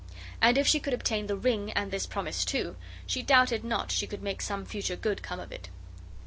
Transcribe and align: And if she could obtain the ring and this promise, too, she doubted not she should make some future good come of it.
And 0.41 0.57
if 0.57 0.65
she 0.67 0.79
could 0.79 0.95
obtain 0.95 1.27
the 1.27 1.35
ring 1.35 1.71
and 1.73 1.91
this 1.91 2.07
promise, 2.07 2.43
too, 2.43 2.75
she 3.05 3.21
doubted 3.21 3.63
not 3.63 3.91
she 3.91 4.07
should 4.07 4.23
make 4.23 4.41
some 4.41 4.65
future 4.65 4.95
good 4.95 5.21
come 5.21 5.39
of 5.39 5.51
it. 5.51 5.69